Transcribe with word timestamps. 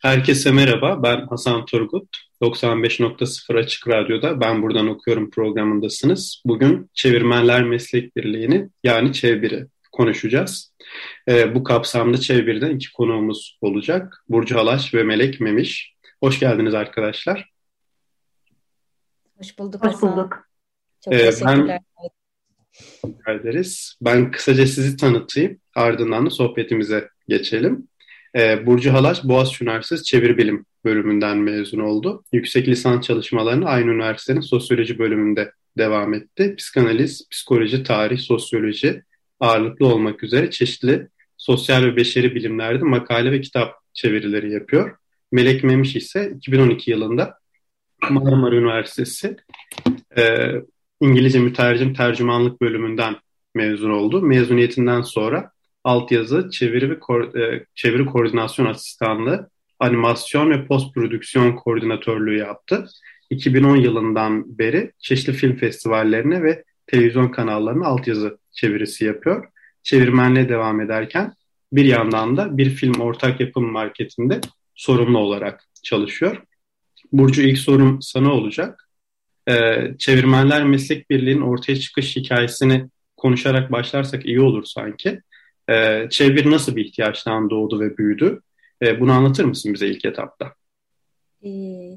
Herkese 0.00 0.52
merhaba, 0.52 1.02
ben 1.02 1.26
Hasan 1.26 1.64
Turgut. 1.64 2.16
95.0 2.42 3.58
Açık 3.58 3.88
Radyo'da 3.88 4.40
Ben 4.40 4.62
Buradan 4.62 4.86
Okuyorum 4.88 5.30
programındasınız. 5.30 6.42
Bugün 6.46 6.90
Çevirmenler 6.94 7.62
Meslek 7.62 8.16
Birliği'ni 8.16 8.68
yani 8.84 9.12
Çevir'i 9.12 9.66
konuşacağız. 9.92 10.74
Ee, 11.28 11.54
bu 11.54 11.64
kapsamda 11.64 12.18
Çevir'den 12.18 12.70
iki 12.70 12.92
konuğumuz 12.92 13.58
olacak. 13.60 14.24
Burcu 14.28 14.56
Halaş 14.56 14.94
ve 14.94 15.02
Melek 15.02 15.40
Memiş. 15.40 15.94
Hoş 16.20 16.40
geldiniz 16.40 16.74
arkadaşlar. 16.74 17.50
Hoş 19.38 19.58
bulduk 19.58 19.84
Hoş 19.84 20.02
bulduk. 20.02 20.48
Çok 21.04 21.14
ee, 21.14 21.18
teşekkürler. 21.18 21.80
Ben, 23.26 23.34
ederiz. 23.34 23.96
Ben 24.00 24.30
kısaca 24.30 24.66
sizi 24.66 24.96
tanıtayım. 24.96 25.60
Ardından 25.74 26.26
da 26.26 26.30
sohbetimize 26.30 27.08
geçelim. 27.28 27.89
Ee, 28.36 28.66
Burcu 28.66 28.92
Halaş 28.92 29.24
Boğaziçi 29.24 29.64
Üniversitesi 29.64 30.04
Çeviri 30.04 30.38
Bilim 30.38 30.66
bölümünden 30.84 31.38
mezun 31.38 31.80
oldu. 31.80 32.24
Yüksek 32.32 32.68
lisans 32.68 33.06
çalışmalarını 33.06 33.68
aynı 33.68 33.90
üniversitenin 33.90 34.40
sosyoloji 34.40 34.98
bölümünde 34.98 35.52
devam 35.78 36.14
etti. 36.14 36.54
Psikanaliz, 36.58 37.28
psikoloji, 37.30 37.82
tarih, 37.82 38.18
sosyoloji 38.18 39.02
ağırlıklı 39.40 39.86
olmak 39.86 40.22
üzere 40.22 40.50
çeşitli 40.50 41.08
sosyal 41.36 41.82
ve 41.82 41.96
beşeri 41.96 42.34
bilimlerde 42.34 42.84
makale 42.84 43.32
ve 43.32 43.40
kitap 43.40 43.74
çevirileri 43.92 44.52
yapıyor. 44.52 44.96
Melek 45.32 45.64
Memiş 45.64 45.96
ise 45.96 46.32
2012 46.36 46.90
yılında 46.90 47.38
Marmara 48.10 48.56
Üniversitesi 48.56 49.36
e, 50.18 50.22
İngilizce 51.00 51.38
mütercim 51.38 51.94
tercümanlık 51.94 52.60
bölümünden 52.60 53.16
mezun 53.54 53.90
oldu. 53.90 54.22
Mezuniyetinden 54.22 55.02
sonra 55.02 55.50
altyazı, 55.84 56.50
çeviri 56.50 56.90
ve 56.90 56.98
ko 56.98 57.22
e, 57.22 57.64
çeviri 57.74 58.06
koordinasyon 58.06 58.66
asistanlığı, 58.66 59.50
animasyon 59.78 60.50
ve 60.50 60.66
post 60.66 60.94
prodüksiyon 60.94 61.52
koordinatörlüğü 61.52 62.38
yaptı. 62.38 62.86
2010 63.30 63.76
yılından 63.76 64.58
beri 64.58 64.92
çeşitli 64.98 65.32
film 65.32 65.56
festivallerine 65.56 66.42
ve 66.42 66.64
televizyon 66.86 67.28
kanallarına 67.28 67.86
altyazı 67.86 68.38
çevirisi 68.52 69.04
yapıyor. 69.04 69.48
Çevirmenliğe 69.82 70.48
devam 70.48 70.80
ederken 70.80 71.34
bir 71.72 71.84
yandan 71.84 72.36
da 72.36 72.58
bir 72.58 72.70
film 72.70 73.00
ortak 73.00 73.40
yapım 73.40 73.72
marketinde 73.72 74.40
sorumlu 74.74 75.18
olarak 75.18 75.64
çalışıyor. 75.82 76.42
Burcu 77.12 77.42
ilk 77.42 77.58
sorum 77.58 78.02
sana 78.02 78.32
olacak. 78.32 78.88
Ee, 79.48 79.94
Çevirmenler 79.98 80.64
Meslek 80.64 81.10
Birliği'nin 81.10 81.40
ortaya 81.40 81.76
çıkış 81.76 82.16
hikayesini 82.16 82.88
konuşarak 83.16 83.72
başlarsak 83.72 84.26
iyi 84.26 84.40
olur 84.40 84.64
sanki. 84.64 85.20
Ee, 85.70 86.06
çevir 86.10 86.50
nasıl 86.50 86.76
bir 86.76 86.84
ihtiyaçtan 86.84 87.50
doğdu 87.50 87.80
ve 87.80 87.98
büyüdü? 87.98 88.42
Ee, 88.82 89.00
bunu 89.00 89.12
anlatır 89.12 89.44
mısın 89.44 89.74
bize 89.74 89.86
ilk 89.86 90.04
etapta? 90.04 90.54
E, 91.44 91.50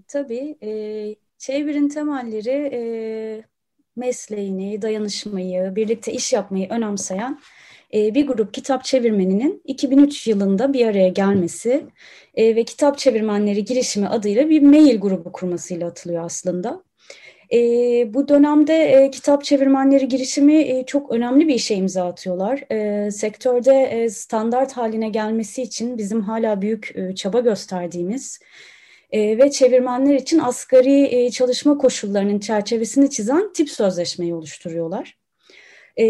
tabii. 0.07 0.57
E, 0.63 0.69
çevirin 1.38 1.89
temelleri 1.89 2.69
e, 2.73 2.81
mesleğini, 3.95 4.81
dayanışmayı, 4.81 5.75
birlikte 5.75 6.13
iş 6.13 6.33
yapmayı 6.33 6.69
önemseyen 6.69 7.39
e, 7.94 8.13
bir 8.13 8.28
grup 8.28 8.53
kitap 8.53 8.83
çevirmeninin 8.83 9.62
2003 9.66 10.28
yılında 10.28 10.73
bir 10.73 10.88
araya 10.88 11.09
gelmesi 11.09 11.85
e, 12.35 12.56
ve 12.56 12.63
kitap 12.63 12.97
çevirmenleri 12.97 13.66
girişimi 13.66 14.07
adıyla 14.07 14.50
bir 14.50 14.62
mail 14.62 15.00
grubu 15.00 15.31
kurmasıyla 15.31 15.88
atılıyor 15.88 16.25
aslında. 16.25 16.83
E, 17.52 17.58
bu 18.14 18.28
dönemde 18.28 18.74
e, 18.74 19.12
kitap 19.12 19.44
çevirmenleri 19.44 20.08
girişimi 20.08 20.56
e, 20.56 20.86
çok 20.86 21.12
önemli 21.12 21.48
bir 21.48 21.54
işe 21.54 21.76
imza 21.76 22.06
atıyorlar. 22.08 22.64
E, 22.72 23.12
sektörde 23.12 23.74
e, 23.74 24.09
standart 24.09 24.72
haline 24.72 25.09
gelmesi 25.09 25.62
için 25.62 25.98
bizim 25.98 26.22
hala 26.22 26.62
büyük 26.62 26.96
e, 26.96 27.16
çaba 27.16 27.40
gösterdiğimiz 27.40 28.40
e, 29.12 29.38
ve 29.38 29.52
çevirmenler 29.52 30.16
için 30.16 30.40
asgari 30.40 31.16
e, 31.16 31.31
çalışma 31.31 31.78
koşullarının 31.78 32.40
çerçevesini 32.40 33.09
çizen 33.09 33.54
tip 33.54 33.70
sözleşmeyi 33.70 34.34
oluşturuyorlar. 34.34 35.22
E, 35.98 36.06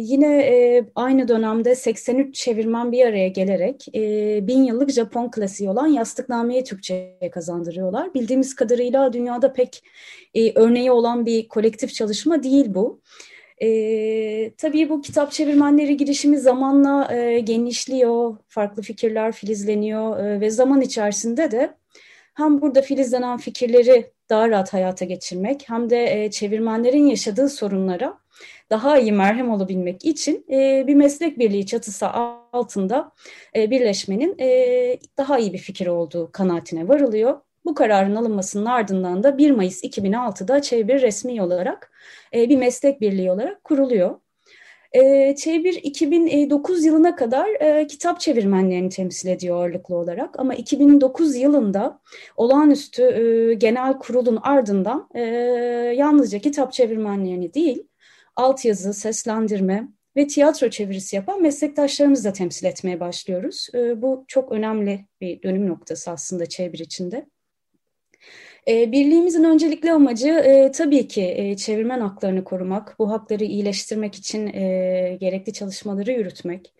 yine 0.00 0.38
e, 0.38 0.84
aynı 0.94 1.28
dönemde 1.28 1.74
83 1.74 2.34
çevirmen 2.34 2.92
bir 2.92 3.06
araya 3.06 3.28
gelerek 3.28 3.86
e, 3.94 4.00
bin 4.46 4.64
yıllık 4.64 4.90
Japon 4.90 5.30
klasiği 5.30 5.70
olan 5.70 5.86
Yastıkname'yi 5.86 6.64
Türkçe'ye 6.64 7.30
kazandırıyorlar. 7.30 8.14
Bildiğimiz 8.14 8.54
kadarıyla 8.54 9.12
dünyada 9.12 9.52
pek 9.52 9.82
e, 10.34 10.52
örneği 10.54 10.90
olan 10.90 11.26
bir 11.26 11.48
kolektif 11.48 11.94
çalışma 11.94 12.42
değil 12.42 12.66
bu. 12.68 13.00
E, 13.62 14.50
tabii 14.54 14.88
bu 14.88 15.00
kitap 15.00 15.32
çevirmenleri 15.32 15.96
girişimi 15.96 16.38
zamanla 16.38 17.14
e, 17.14 17.40
genişliyor, 17.40 18.36
farklı 18.48 18.82
fikirler 18.82 19.32
filizleniyor 19.32 20.18
e, 20.18 20.40
ve 20.40 20.50
zaman 20.50 20.80
içerisinde 20.80 21.50
de 21.50 21.74
hem 22.34 22.60
burada 22.60 22.82
filizlenen 22.82 23.38
fikirleri 23.38 24.10
daha 24.30 24.48
rahat 24.48 24.72
hayata 24.72 25.04
geçirmek 25.04 25.68
hem 25.68 25.90
de 25.90 26.24
e, 26.24 26.30
çevirmenlerin 26.30 27.06
yaşadığı 27.06 27.48
sorunlara 27.48 28.18
daha 28.70 28.98
iyi 28.98 29.12
merhem 29.12 29.50
olabilmek 29.50 30.04
için 30.04 30.44
e, 30.50 30.84
bir 30.86 30.94
meslek 30.94 31.38
birliği 31.38 31.66
çatısı 31.66 32.06
altında 32.52 33.12
e, 33.56 33.70
birleşmenin 33.70 34.38
e, 34.38 34.98
daha 35.18 35.38
iyi 35.38 35.52
bir 35.52 35.58
fikir 35.58 35.86
olduğu 35.86 36.32
kanaatine 36.32 36.88
varılıyor. 36.88 37.40
Bu 37.64 37.74
kararın 37.74 38.14
alınmasının 38.14 38.66
ardından 38.66 39.22
da 39.22 39.38
1 39.38 39.50
Mayıs 39.50 39.84
2006'da 39.84 40.62
Çevir 40.62 41.02
resmi 41.02 41.42
olarak 41.42 41.92
e, 42.34 42.48
bir 42.48 42.56
meslek 42.56 43.00
birliği 43.00 43.30
olarak 43.30 43.64
kuruluyor. 43.64 44.20
E, 44.92 45.34
Çevir 45.36 45.80
2009 45.82 46.84
yılına 46.84 47.16
kadar 47.16 47.48
e, 47.60 47.86
kitap 47.86 48.20
çevirmenlerini 48.20 48.88
temsil 48.88 49.28
ediyor 49.28 49.56
ağırlıklı 49.56 49.96
olarak 49.96 50.38
ama 50.40 50.54
2009 50.54 51.36
yılında 51.36 52.00
olağanüstü 52.36 53.02
e, 53.02 53.54
genel 53.54 53.98
kurulun 53.98 54.38
ardından 54.42 55.08
e, 55.14 55.20
yalnızca 55.96 56.38
kitap 56.38 56.72
çevirmenlerini 56.72 57.54
değil 57.54 57.86
altyazı, 58.36 58.94
seslendirme 58.94 59.88
ve 60.16 60.26
tiyatro 60.26 60.70
çevirisi 60.70 61.16
yapan 61.16 61.42
meslektaşlarımızı 61.42 62.24
da 62.24 62.32
temsil 62.32 62.66
etmeye 62.66 63.00
başlıyoruz. 63.00 63.68
E, 63.74 64.02
bu 64.02 64.24
çok 64.28 64.52
önemli 64.52 65.04
bir 65.20 65.42
dönüm 65.42 65.68
noktası 65.68 66.10
aslında 66.10 66.46
çevir 66.46 66.78
içinde. 66.78 67.26
E, 68.68 68.92
birliğimizin 68.92 69.44
öncelikli 69.44 69.92
amacı 69.92 70.28
e, 70.28 70.72
tabii 70.72 71.08
ki 71.08 71.34
e, 71.36 71.56
çevirmen 71.56 72.00
haklarını 72.00 72.44
korumak, 72.44 72.96
bu 72.98 73.10
hakları 73.10 73.44
iyileştirmek 73.44 74.14
için 74.14 74.46
e, 74.46 75.16
gerekli 75.20 75.52
çalışmaları 75.52 76.12
yürütmek. 76.12 76.74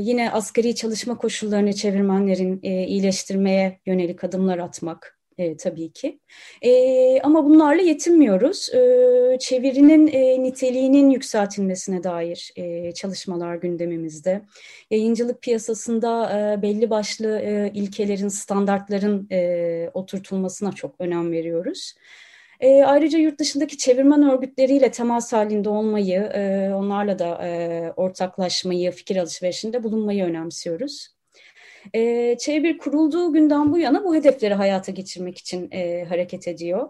Yine 0.00 0.30
asgari 0.32 0.74
çalışma 0.74 1.18
koşullarını 1.18 1.72
çevirmenlerin 1.72 2.60
iyileştirmeye 2.62 3.80
yönelik 3.86 4.24
adımlar 4.24 4.58
atmak 4.58 5.17
e, 5.38 5.56
tabii 5.56 5.92
ki. 5.92 6.18
E, 6.62 7.20
ama 7.20 7.44
bunlarla 7.44 7.82
yetinmiyoruz. 7.82 8.74
E, 8.74 9.38
çevirinin 9.40 10.06
e, 10.06 10.42
niteliğinin 10.42 11.10
yükseltilmesine 11.10 12.04
dair 12.04 12.52
e, 12.56 12.92
çalışmalar 12.92 13.56
gündemimizde. 13.56 14.42
Yayıncılık 14.90 15.42
piyasasında 15.42 16.30
e, 16.38 16.62
belli 16.62 16.90
başlı 16.90 17.38
e, 17.40 17.70
ilkelerin, 17.74 18.28
standartların 18.28 19.28
e, 19.30 19.90
oturtulmasına 19.94 20.72
çok 20.72 20.94
önem 20.98 21.32
veriyoruz. 21.32 21.94
E, 22.60 22.84
ayrıca 22.84 23.18
yurt 23.18 23.38
dışındaki 23.38 23.78
çevirmen 23.78 24.30
örgütleriyle 24.30 24.90
temas 24.90 25.32
halinde 25.32 25.68
olmayı, 25.68 26.20
e, 26.20 26.72
onlarla 26.74 27.18
da 27.18 27.46
e, 27.46 27.92
ortaklaşmayı, 27.96 28.90
fikir 28.92 29.16
alışverişinde 29.16 29.82
bulunmayı 29.82 30.24
önemsiyoruz. 30.24 31.17
E, 31.94 32.36
Çevir 32.40 32.78
kurulduğu 32.78 33.32
günden 33.32 33.72
bu 33.72 33.78
yana 33.78 34.04
bu 34.04 34.14
hedefleri 34.14 34.54
hayata 34.54 34.92
geçirmek 34.92 35.38
için 35.38 35.70
e, 35.70 36.04
hareket 36.04 36.48
ediyor, 36.48 36.88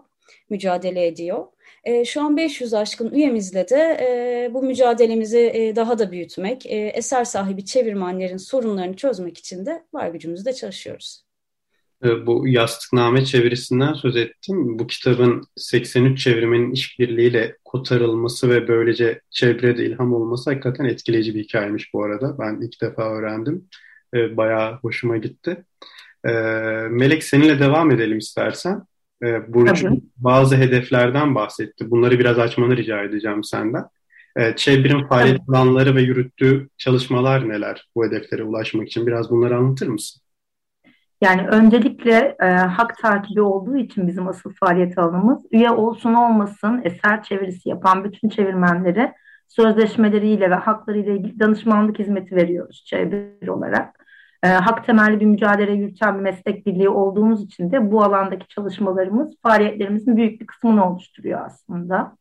mücadele 0.49 1.07
ediyor. 1.07 1.45
E, 1.83 2.05
şu 2.05 2.21
an 2.21 2.37
500 2.37 2.73
aşkın 2.73 3.11
üyemizle 3.11 3.69
de 3.69 3.97
e, 4.01 4.53
bu 4.53 4.63
mücadelemizi 4.63 5.51
e, 5.53 5.75
daha 5.75 5.99
da 5.99 6.11
büyütmek, 6.11 6.65
e, 6.65 6.75
eser 6.75 7.23
sahibi 7.23 7.65
çevirmenlerin 7.65 8.37
sorunlarını 8.37 8.95
çözmek 8.95 9.37
için 9.37 9.65
de 9.65 9.83
var 9.93 10.09
gücümüzle 10.09 10.53
çalışıyoruz. 10.53 11.29
Ee, 12.03 12.25
bu 12.25 12.47
yastıkname 12.47 13.25
çevirisinden 13.25 13.93
söz 13.93 14.15
ettim. 14.15 14.79
Bu 14.79 14.87
kitabın 14.87 15.43
83 15.55 16.23
çevirmenin 16.23 16.71
işbirliğiyle 16.71 17.57
kotarılması 17.65 18.49
ve 18.49 18.67
böylece 18.67 19.21
çevrede 19.29 19.85
ilham 19.85 20.13
olması 20.13 20.49
hakikaten 20.49 20.85
etkileyici 20.85 21.35
bir 21.35 21.43
hikayemiş 21.43 21.93
bu 21.93 22.03
arada. 22.03 22.39
Ben 22.39 22.61
ilk 22.61 22.81
defa 22.81 23.03
öğrendim. 23.03 23.67
Ee, 24.15 24.37
bayağı 24.37 24.75
hoşuma 24.75 25.17
gitti. 25.17 25.63
Ee, 26.25 26.31
Melek 26.89 27.23
seninle 27.23 27.59
devam 27.59 27.91
edelim 27.91 28.17
istersen. 28.17 28.83
Burcu 29.47 29.87
Tabii. 29.87 30.01
bazı 30.17 30.55
hedeflerden 30.55 31.35
bahsetti. 31.35 31.91
Bunları 31.91 32.19
biraz 32.19 32.39
açmanı 32.39 32.77
rica 32.77 33.03
edeceğim 33.03 33.43
senden. 33.43 33.85
Çevrim 34.55 35.07
faaliyet 35.07 35.47
planları 35.47 35.95
ve 35.95 36.01
yürüttüğü 36.01 36.69
çalışmalar 36.77 37.49
neler 37.49 37.89
bu 37.95 38.05
hedeflere 38.05 38.43
ulaşmak 38.43 38.87
için? 38.87 39.07
Biraz 39.07 39.29
bunları 39.31 39.57
anlatır 39.57 39.87
mısın? 39.87 40.21
Yani 41.21 41.47
öncelikle 41.47 42.35
e, 42.41 42.45
hak 42.45 42.97
takibi 42.97 43.41
olduğu 43.41 43.77
için 43.77 44.07
bizim 44.07 44.27
asıl 44.27 44.53
faaliyet 44.53 44.97
alanımız 44.97 45.45
üye 45.51 45.69
olsun 45.69 46.13
olmasın 46.13 46.81
eser 46.83 47.23
çevirisi 47.23 47.69
yapan 47.69 48.03
bütün 48.03 48.29
çevirmenlere 48.29 49.13
sözleşmeleriyle 49.47 50.49
ve 50.49 50.55
haklarıyla 50.55 51.13
ilgili 51.13 51.39
danışmanlık 51.39 51.99
hizmeti 51.99 52.35
veriyoruz 52.35 52.83
çevir 52.85 53.47
olarak. 53.47 53.98
E, 54.43 54.47
hak 54.47 54.85
temelli 54.85 55.19
bir 55.19 55.25
mücadele 55.25 55.71
yürüten 55.71 56.15
bir 56.15 56.21
meslek 56.21 56.65
birliği 56.65 56.89
olduğumuz 56.89 57.43
için 57.43 57.71
de 57.71 57.91
bu 57.91 58.03
alandaki 58.03 58.47
çalışmalarımız 58.47 59.35
faaliyetlerimizin 59.43 60.17
büyük 60.17 60.41
bir 60.41 60.47
kısmını 60.47 60.91
oluşturuyor 60.91 61.45
aslında. 61.45 62.17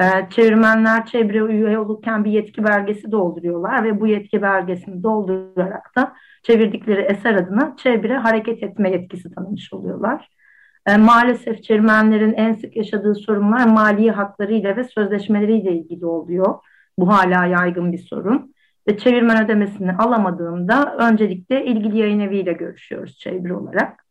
E, 0.00 0.04
çevirmenler 0.30 1.06
çevre 1.06 1.38
üye 1.38 1.78
olurken 1.78 2.24
bir 2.24 2.30
yetki 2.30 2.64
belgesi 2.64 3.12
dolduruyorlar 3.12 3.84
ve 3.84 4.00
bu 4.00 4.06
yetki 4.06 4.42
belgesini 4.42 5.02
doldurarak 5.02 5.96
da 5.96 6.12
çevirdikleri 6.42 7.00
eser 7.00 7.34
adına 7.34 7.76
çevre 7.76 8.16
hareket 8.16 8.62
etme 8.62 8.90
yetkisi 8.90 9.34
tanımış 9.34 9.72
oluyorlar. 9.72 10.28
E, 10.86 10.96
maalesef 10.96 11.62
çevirmenlerin 11.62 12.32
en 12.32 12.52
sık 12.52 12.76
yaşadığı 12.76 13.14
sorunlar 13.14 13.66
mali 13.66 14.10
haklarıyla 14.10 14.76
ve 14.76 14.84
sözleşmeleriyle 14.84 15.72
ilgili 15.72 16.06
oluyor. 16.06 16.54
Bu 16.98 17.08
hala 17.08 17.46
yaygın 17.46 17.92
bir 17.92 17.98
sorun. 17.98 18.53
Ve 18.88 18.98
çevirmen 18.98 19.44
ödemesini 19.44 19.92
alamadığında 19.92 20.96
öncelikle 20.98 21.64
ilgili 21.64 21.98
yayın 21.98 22.20
eviyle 22.20 22.52
görüşüyoruz 22.52 23.18
çeviri 23.18 23.54
olarak. 23.54 24.04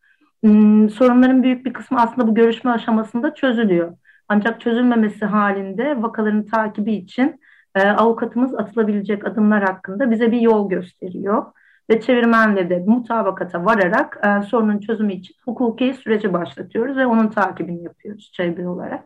Hmm, 0.43 0.89
sorunların 0.89 1.43
büyük 1.43 1.65
bir 1.65 1.73
kısmı 1.73 2.01
aslında 2.01 2.27
bu 2.27 2.35
görüşme 2.35 2.71
aşamasında 2.71 3.33
çözülüyor. 3.33 3.97
Ancak 4.27 4.61
çözülmemesi 4.61 5.25
halinde 5.25 6.01
vakaların 6.01 6.45
takibi 6.45 6.93
için 6.93 7.39
e, 7.75 7.81
avukatımız 7.87 8.55
atılabilecek 8.55 9.27
adımlar 9.27 9.63
hakkında 9.63 10.11
bize 10.11 10.31
bir 10.31 10.41
yol 10.41 10.69
gösteriyor 10.69 11.45
ve 11.89 12.01
çevirmenle 12.01 12.69
de 12.69 12.83
mutabakata 12.87 13.65
vararak 13.65 14.19
e, 14.23 14.41
sorunun 14.41 14.79
çözümü 14.79 15.13
için 15.13 15.35
hukuki 15.45 15.93
süreci 15.93 16.33
başlatıyoruz 16.33 16.97
ve 16.97 17.05
onun 17.05 17.27
takibini 17.27 17.83
yapıyoruz 17.83 18.31
çeviri 18.33 18.67
olarak. 18.67 19.03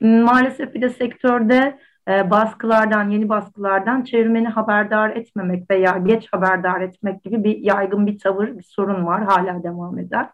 Maalesef 0.00 0.74
bir 0.74 0.82
de 0.82 0.90
sektörde 0.90 1.78
e, 2.08 2.30
baskılardan, 2.30 3.10
yeni 3.10 3.28
baskılardan 3.28 4.02
çevirmeni 4.02 4.48
haberdar 4.48 5.10
etmemek 5.10 5.70
veya 5.70 5.98
geç 5.98 6.28
haberdar 6.32 6.80
etmek 6.80 7.22
gibi 7.24 7.44
bir 7.44 7.58
yaygın 7.58 8.06
bir 8.06 8.18
tavır, 8.18 8.58
bir 8.58 8.62
sorun 8.62 9.06
var. 9.06 9.24
Hala 9.24 9.62
devam 9.62 9.98
eder. 9.98 10.28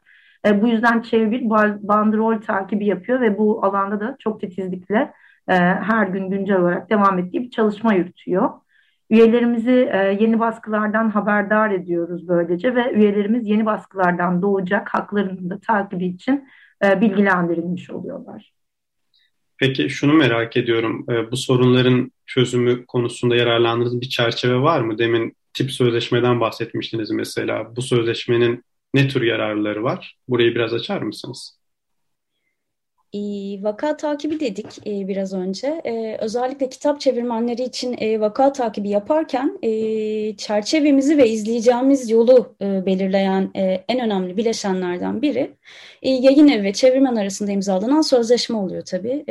E, 0.47 0.63
bu 0.63 0.69
yüzden 0.69 1.01
çevir 1.03 1.51
bandrol 1.89 2.41
takibi 2.41 2.87
yapıyor 2.87 3.21
ve 3.21 3.39
bu 3.39 3.65
alanda 3.65 4.01
da 4.01 4.17
çok 4.19 4.41
titizlikle 4.41 5.13
e, 5.49 5.55
her 5.59 6.07
gün 6.07 6.31
güncel 6.31 6.57
olarak 6.57 6.91
devam 6.91 7.19
ettiği 7.19 7.43
bir 7.43 7.51
çalışma 7.51 7.95
yürütüyor. 7.95 8.51
Üyelerimizi 9.11 9.91
e, 9.93 10.17
yeni 10.21 10.41
baskılardan 10.41 11.11
haberdar 11.11 11.71
ediyoruz 11.71 12.29
böylece 12.29 12.75
ve 12.75 12.93
üyelerimiz 12.93 13.47
yeni 13.49 13.67
baskılardan 13.67 14.43
doğacak 14.43 14.95
haklarının 14.95 15.51
da 15.51 15.61
takibi 15.61 16.07
için 16.07 16.49
e, 16.85 17.01
bilgilendirilmiş 17.01 17.91
oluyorlar. 17.91 18.60
Peki 19.61 19.91
şunu 19.91 20.13
merak 20.13 20.57
ediyorum. 20.57 21.07
E, 21.11 21.31
bu 21.31 21.37
sorunların 21.37 22.13
çözümü 22.27 22.87
konusunda 22.87 23.37
yararlandığınız 23.37 24.01
bir 24.01 24.09
çerçeve 24.09 24.55
var 24.55 24.81
mı? 24.81 24.99
Demin 24.99 25.37
tip 25.55 25.73
sözleşmeden 25.73 26.41
bahsetmiştiniz 26.41 27.11
mesela. 27.11 27.77
Bu 27.77 27.83
sözleşmenin 27.83 28.65
ne 28.95 29.09
tür 29.09 29.23
yararları 29.23 29.83
var? 29.83 30.17
Burayı 30.29 30.55
biraz 30.55 30.75
açar 30.75 31.03
mısınız? 31.03 31.60
Vaka 33.63 33.97
takibi 33.97 34.41
dedik 34.41 34.87
e, 34.87 35.09
biraz 35.09 35.33
önce. 35.33 35.81
E, 35.85 36.17
özellikle 36.21 36.69
kitap 36.69 37.01
çevirmenleri 37.01 37.63
için 37.63 37.97
e, 37.99 38.21
vaka 38.21 38.53
takibi 38.53 38.89
yaparken 38.89 39.59
çerçevemizi 40.37 41.19
ve 41.19 41.29
izleyeceğimiz 41.29 42.11
yolu 42.11 42.55
belirleyen 42.61 43.51
en 43.89 44.01
önemli 44.01 44.37
bileşenlerden 44.37 45.23
biri 45.23 45.51
yayın 46.03 46.49
evi 46.49 46.63
ve 46.63 46.73
çevirmen 46.73 47.17
arasında 47.17 47.53
imzalanan 47.53 48.01
sözleşme 48.01 48.57
oluyor 48.57 48.83
tabii. 48.83 49.25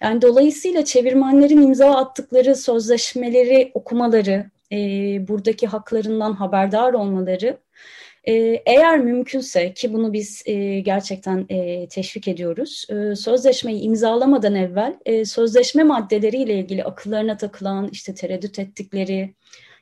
Yani 0.00 0.22
dolayısıyla 0.22 0.84
çevirmenlerin 0.84 1.62
imza 1.62 1.96
attıkları 1.96 2.56
sözleşmeleri 2.56 3.70
okumaları, 3.74 4.50
buradaki 5.28 5.66
haklarından 5.66 6.32
haberdar 6.32 6.92
olmaları 6.92 7.56
e, 8.24 8.32
eğer 8.66 8.98
mümkünse 8.98 9.74
ki 9.74 9.92
bunu 9.92 10.12
biz 10.12 10.42
e, 10.46 10.80
gerçekten 10.80 11.46
e, 11.48 11.88
teşvik 11.88 12.28
ediyoruz, 12.28 12.86
e, 12.88 13.16
sözleşmeyi 13.16 13.80
imzalamadan 13.80 14.54
evvel 14.54 14.96
e, 15.06 15.24
sözleşme 15.24 15.82
maddeleriyle 15.82 16.54
ilgili 16.54 16.84
akıllarına 16.84 17.36
takılan 17.36 17.88
işte 17.92 18.14
tereddüt 18.14 18.58
ettikleri 18.58 19.34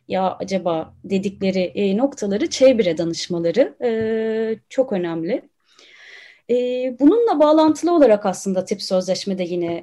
ya 0.09 0.37
acaba 0.37 0.95
dedikleri 1.05 1.97
noktaları 1.97 2.51
çevire 2.51 2.99
danışmaları 2.99 3.75
çok 4.69 4.93
önemli. 4.93 5.43
Bununla 7.01 7.41
bağlantılı 7.41 7.97
olarak 7.97 8.27
aslında 8.27 8.65
tip 8.65 8.83
sözleşme 8.83 9.39
de 9.39 9.43
yine 9.43 9.83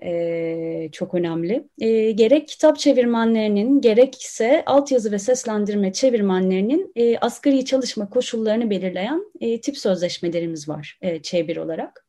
çok 0.92 1.14
önemli. 1.14 1.68
Gerek 2.16 2.48
kitap 2.48 2.80
çevirmenlerinin 2.80 3.82
gerekse 3.82 4.64
altyazı 4.66 5.12
ve 5.12 5.20
seslendirme 5.20 5.94
çevirmenlerinin 5.94 6.92
e, 6.96 7.18
asgari 7.18 7.66
çalışma 7.66 8.10
koşullarını 8.10 8.70
belirleyen 8.70 9.24
tip 9.62 9.78
sözleşmelerimiz 9.78 10.70
var 10.70 11.00
e, 11.02 11.22
çevir 11.22 11.58
olarak. 11.58 12.08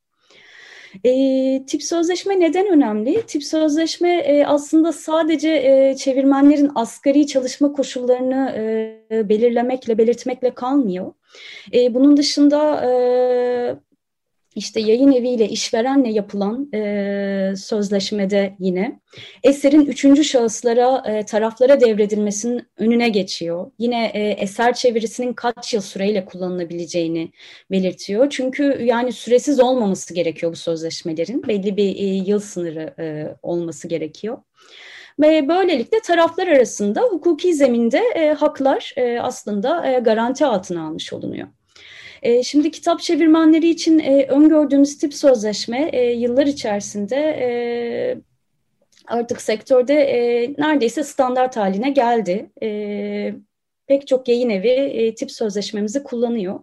E, 1.04 1.66
tip 1.66 1.82
sözleşme 1.82 2.40
neden 2.40 2.66
önemli? 2.66 3.22
Tip 3.26 3.44
sözleşme 3.44 4.16
e, 4.16 4.46
aslında 4.46 4.92
sadece 4.92 5.48
e, 5.48 5.96
çevirmenlerin 5.96 6.70
asgari 6.74 7.26
çalışma 7.26 7.72
koşullarını 7.72 8.52
e, 9.10 9.28
belirlemekle, 9.28 9.98
belirtmekle 9.98 10.54
kalmıyor. 10.54 11.12
E, 11.74 11.94
bunun 11.94 12.16
dışında 12.16 12.84
e, 12.84 12.90
işte 14.58 14.80
yayın 14.80 15.12
eviyle 15.12 15.48
işverenle 15.48 16.10
yapılan 16.10 16.68
e, 16.74 17.54
sözleşmede 17.56 18.56
yine 18.58 19.00
eserin 19.42 19.86
üçüncü 19.86 20.24
şahıslara 20.24 21.02
e, 21.06 21.24
taraflara 21.24 21.80
devredilmesinin 21.80 22.62
önüne 22.76 23.08
geçiyor. 23.08 23.70
Yine 23.78 24.06
e, 24.14 24.28
eser 24.30 24.74
çevirisinin 24.74 25.32
kaç 25.32 25.74
yıl 25.74 25.80
süreyle 25.80 26.24
kullanılabileceğini 26.24 27.32
belirtiyor. 27.70 28.30
Çünkü 28.30 28.78
yani 28.84 29.12
süresiz 29.12 29.60
olmaması 29.60 30.14
gerekiyor 30.14 30.52
bu 30.52 30.56
sözleşmelerin. 30.56 31.42
Belli 31.48 31.76
bir 31.76 31.96
e, 31.96 32.04
yıl 32.04 32.40
sınırı 32.40 32.94
e, 32.98 33.36
olması 33.42 33.88
gerekiyor. 33.88 34.38
Ve 35.20 35.48
böylelikle 35.48 36.00
taraflar 36.00 36.46
arasında 36.46 37.00
hukuki 37.00 37.54
zeminde 37.54 38.02
e, 38.14 38.32
haklar 38.32 38.92
e, 38.96 39.20
aslında 39.20 39.86
e, 39.86 39.98
garanti 39.98 40.46
altına 40.46 40.86
almış 40.86 41.12
olunuyor. 41.12 41.48
E, 42.22 42.42
şimdi 42.42 42.70
kitap 42.70 43.00
çevirmenleri 43.00 43.68
için 43.68 43.98
e, 43.98 44.26
öngördüğümüz 44.26 44.98
tip 44.98 45.14
sözleşme 45.14 45.90
e, 45.92 46.12
yıllar 46.12 46.46
içerisinde 46.46 47.16
e, 47.16 47.48
artık 49.06 49.42
sektörde 49.42 49.94
e, 49.94 50.52
neredeyse 50.58 51.04
standart 51.04 51.56
haline 51.56 51.90
geldi. 51.90 52.50
E, 52.62 53.34
pek 53.86 54.06
çok 54.06 54.28
yayın 54.28 54.50
evi 54.50 54.68
e, 54.68 55.14
tip 55.14 55.30
sözleşmemizi 55.30 56.02
kullanıyor. 56.02 56.60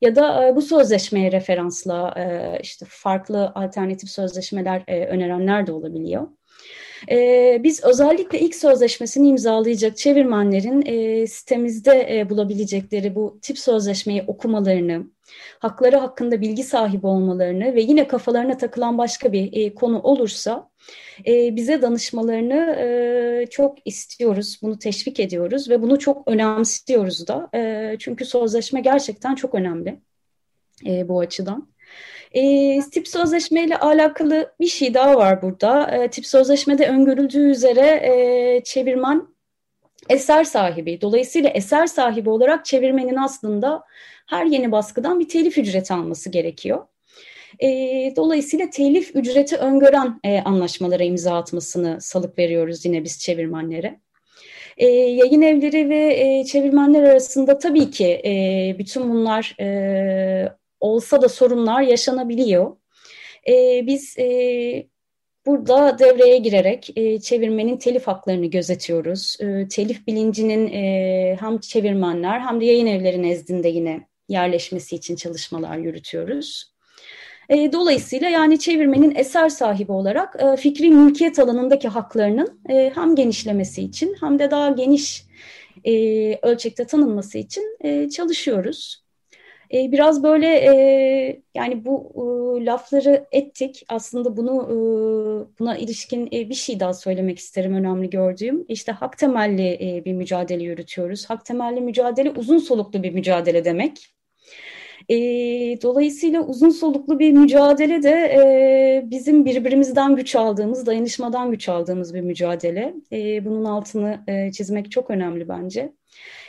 Ya 0.00 0.16
da 0.16 0.48
e, 0.48 0.56
bu 0.56 0.62
sözleşmeye 0.62 1.32
referansla 1.32 2.14
e, 2.16 2.58
işte 2.62 2.86
farklı 2.88 3.52
alternatif 3.54 4.10
sözleşmeler 4.10 4.82
e, 4.86 5.06
önerenler 5.06 5.66
de 5.66 5.72
olabiliyor. 5.72 6.28
E, 7.10 7.60
biz 7.62 7.84
özellikle 7.84 8.40
ilk 8.40 8.54
sözleşmesini 8.54 9.28
imzalayacak 9.28 9.96
çevirmenlerin 9.96 10.82
e, 10.86 11.26
sitemizde 11.26 12.18
e, 12.18 12.30
bulabilecekleri 12.30 13.14
bu 13.14 13.38
tip 13.42 13.58
sözleşmeyi 13.58 14.24
okumalarını, 14.26 15.06
hakları 15.58 15.96
hakkında 15.96 16.40
bilgi 16.40 16.64
sahibi 16.64 17.06
olmalarını 17.06 17.74
ve 17.74 17.80
yine 17.80 18.08
kafalarına 18.08 18.56
takılan 18.56 18.98
başka 18.98 19.32
bir 19.32 19.52
e, 19.52 19.74
konu 19.74 20.02
olursa 20.02 20.70
e, 21.26 21.56
bize 21.56 21.82
danışmalarını 21.82 22.76
e, 22.78 23.46
çok 23.50 23.78
istiyoruz, 23.84 24.58
bunu 24.62 24.78
teşvik 24.78 25.20
ediyoruz 25.20 25.70
ve 25.70 25.82
bunu 25.82 25.98
çok 25.98 26.28
önemsiyoruz 26.28 27.28
da. 27.28 27.48
E, 27.54 27.96
çünkü 27.98 28.24
sözleşme 28.24 28.80
gerçekten 28.80 29.34
çok 29.34 29.54
önemli 29.54 30.00
e, 30.86 31.08
bu 31.08 31.20
açıdan. 31.20 31.71
E, 32.34 32.80
tip 32.92 33.08
sözleşme 33.08 33.64
ile 33.64 33.78
alakalı 33.78 34.52
bir 34.60 34.66
şey 34.66 34.94
daha 34.94 35.16
var 35.16 35.42
burada. 35.42 35.86
E, 35.86 36.10
tip 36.10 36.26
sözleşmede 36.26 36.88
öngörüldüğü 36.88 37.50
üzere 37.50 37.86
e, 37.86 38.64
çevirmen 38.64 39.26
eser 40.08 40.44
sahibi. 40.44 41.00
Dolayısıyla 41.00 41.50
eser 41.50 41.86
sahibi 41.86 42.30
olarak 42.30 42.64
çevirmenin 42.64 43.16
aslında 43.16 43.82
her 44.26 44.46
yeni 44.46 44.72
baskıdan 44.72 45.20
bir 45.20 45.28
telif 45.28 45.58
ücreti 45.58 45.94
alması 45.94 46.30
gerekiyor. 46.30 46.86
E, 47.60 47.68
dolayısıyla 48.16 48.70
telif 48.70 49.16
ücreti 49.16 49.56
öngören 49.56 50.20
e, 50.24 50.40
anlaşmalara 50.40 51.04
imza 51.04 51.36
atmasını 51.36 52.00
salık 52.00 52.38
veriyoruz 52.38 52.84
yine 52.84 53.04
biz 53.04 53.18
çevirmenlere. 53.18 54.00
E, 54.76 54.86
yayın 54.86 55.42
evleri 55.42 55.88
ve 55.88 56.20
e, 56.20 56.44
çevirmenler 56.44 57.02
arasında 57.02 57.58
tabii 57.58 57.90
ki 57.90 58.22
e, 58.24 58.76
bütün 58.78 59.10
bunlar 59.10 59.56
e, 59.60 60.52
olsa 60.82 61.22
da 61.22 61.28
sorunlar 61.28 61.82
yaşanabiliyor. 61.82 62.76
E, 63.48 63.86
biz 63.86 64.18
e, 64.18 64.26
burada 65.46 65.98
devreye 65.98 66.38
girerek 66.38 66.90
e, 66.96 67.20
çevirmenin 67.20 67.76
telif 67.76 68.06
haklarını 68.06 68.46
gözetiyoruz. 68.46 69.36
E, 69.40 69.68
telif 69.68 70.06
bilincinin 70.06 70.72
e, 70.72 71.36
hem 71.40 71.58
çevirmenler 71.58 72.40
hem 72.40 72.60
de 72.60 72.64
yayın 72.64 72.86
evleri 72.86 73.22
nezdinde 73.22 73.68
yine 73.68 74.08
yerleşmesi 74.28 74.96
için 74.96 75.16
çalışmalar 75.16 75.76
yürütüyoruz. 75.76 76.72
E, 77.48 77.72
dolayısıyla 77.72 78.28
yani 78.28 78.58
çevirmenin 78.58 79.14
eser 79.14 79.48
sahibi 79.48 79.92
olarak 79.92 80.36
e, 80.42 80.56
fikri 80.56 80.90
mülkiyet 80.90 81.38
alanındaki 81.38 81.88
haklarının 81.88 82.60
e, 82.70 82.92
hem 82.94 83.14
genişlemesi 83.14 83.82
için 83.82 84.16
hem 84.20 84.38
de 84.38 84.50
daha 84.50 84.70
geniş 84.70 85.24
e, 85.84 85.92
ölçekte 86.42 86.84
tanınması 86.84 87.38
için 87.38 87.78
çalışıyoruz. 88.08 89.01
E, 89.72 89.92
biraz 89.92 90.22
böyle 90.22 90.46
e, 90.46 91.42
yani 91.54 91.84
bu 91.84 92.12
e, 92.62 92.64
lafları 92.64 93.26
ettik. 93.32 93.84
Aslında 93.88 94.36
bunu 94.36 94.62
e, 94.62 95.58
buna 95.58 95.76
ilişkin 95.76 96.26
e, 96.26 96.48
bir 96.48 96.54
şey 96.54 96.80
daha 96.80 96.94
söylemek 96.94 97.38
isterim 97.38 97.74
önemli 97.74 98.10
gördüğüm. 98.10 98.64
İşte 98.68 98.92
hak 98.92 99.18
temelli 99.18 99.78
e, 99.80 100.04
bir 100.04 100.12
mücadele 100.12 100.64
yürütüyoruz. 100.64 101.30
Hak 101.30 101.44
temelli 101.44 101.80
mücadele 101.80 102.30
uzun 102.30 102.58
soluklu 102.58 103.02
bir 103.02 103.12
mücadele 103.12 103.64
demek. 103.64 104.11
E, 105.08 105.16
dolayısıyla 105.82 106.40
uzun 106.46 106.70
soluklu 106.70 107.18
bir 107.18 107.32
mücadele 107.32 108.02
de 108.02 108.10
e, 108.10 109.10
bizim 109.10 109.44
birbirimizden 109.44 110.16
güç 110.16 110.36
aldığımız, 110.36 110.86
dayanışmadan 110.86 111.50
güç 111.50 111.68
aldığımız 111.68 112.14
bir 112.14 112.20
mücadele. 112.20 112.94
E, 113.12 113.44
bunun 113.44 113.64
altını 113.64 114.20
e, 114.28 114.52
çizmek 114.52 114.90
çok 114.90 115.10
önemli 115.10 115.48
bence. 115.48 115.92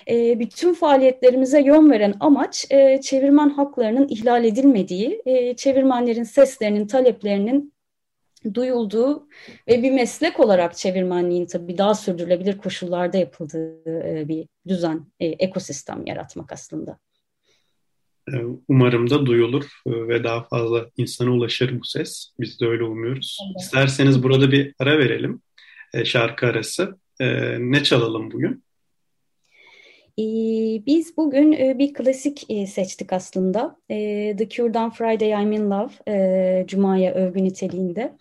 E, 0.09 0.39
bütün 0.39 0.73
faaliyetlerimize 0.73 1.61
yön 1.61 1.91
veren 1.91 2.13
amaç 2.19 2.65
e, 2.69 3.01
çevirmen 3.01 3.49
haklarının 3.49 4.07
ihlal 4.07 4.45
edilmediği, 4.45 5.21
e, 5.25 5.55
çevirmenlerin 5.55 6.23
seslerinin, 6.23 6.87
taleplerinin 6.87 7.73
duyulduğu 8.53 9.27
ve 9.67 9.83
bir 9.83 9.91
meslek 9.91 10.39
olarak 10.39 10.77
çevirmenliğin 10.77 11.45
tabii 11.45 11.77
daha 11.77 11.95
sürdürülebilir 11.95 12.57
koşullarda 12.57 13.17
yapıldığı 13.17 14.27
bir 14.27 14.47
düzen, 14.67 15.05
ekosistem 15.19 16.05
yaratmak 16.05 16.51
aslında. 16.51 16.99
Ee, 18.29 18.37
umarım 18.67 19.09
da 19.09 19.25
duyulur 19.25 19.63
e, 19.87 19.91
ve 20.07 20.23
daha 20.23 20.43
fazla 20.43 20.85
insana 20.97 21.31
ulaşır 21.31 21.79
bu 21.79 21.85
ses. 21.85 22.33
Biz 22.39 22.59
de 22.59 22.67
öyle 22.67 22.83
umuyoruz. 22.83 23.39
Evet. 23.45 23.61
İsterseniz 23.61 24.23
burada 24.23 24.51
bir 24.51 24.73
ara 24.79 24.99
verelim. 24.99 25.41
E, 25.93 26.05
şarkı 26.05 26.45
arası. 26.45 26.97
E, 27.19 27.25
ne 27.59 27.83
çalalım 27.83 28.31
bugün? 28.31 28.63
Biz 30.85 31.17
bugün 31.17 31.51
bir 31.79 31.93
klasik 31.93 32.47
seçtik 32.67 33.13
aslında. 33.13 33.77
The 34.37 34.49
Cure'dan 34.49 34.89
Friday 34.89 35.43
I'm 35.43 35.51
in 35.51 35.71
Love, 35.71 36.65
Cuma'ya 36.67 37.13
övgü 37.13 37.43
niteliğinde. 37.43 38.13